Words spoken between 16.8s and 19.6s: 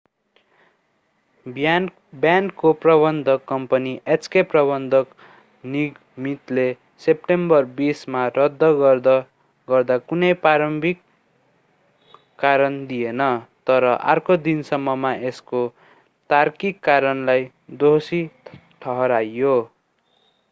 कारणलाई दोषी ठहर्‍यायो।